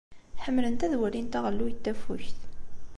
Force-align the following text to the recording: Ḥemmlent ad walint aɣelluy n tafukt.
Ḥemmlent 0.43 0.85
ad 0.85 0.93
walint 0.99 1.37
aɣelluy 1.37 1.71
n 1.73 1.79
tafukt. 1.83 2.39